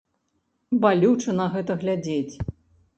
[0.87, 2.35] Балюча на гэта глядзець.